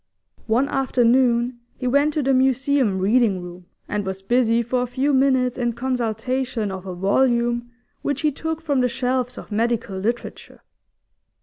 [0.47, 5.13] One afternoon he went to the Museum Reading room, and was busy for a few
[5.13, 7.69] minutes in consultation of a volume
[8.01, 10.63] which he took from the shelves of medical literature.